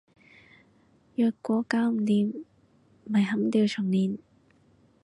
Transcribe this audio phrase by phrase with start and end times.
[1.13, 2.43] 若果搞唔掂，
[3.03, 4.17] 咪砍掉重練